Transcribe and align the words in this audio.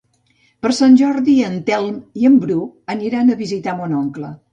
Per 0.65 0.69
Sant 0.77 0.95
Jordi 1.01 1.35
en 1.49 1.59
Telm 1.67 1.99
i 2.21 2.25
en 2.29 2.39
Bru 2.45 2.57
aniran 2.95 3.29
a 3.29 3.37
visitar 3.43 3.77
mon 3.83 3.95
oncle. 3.99 4.33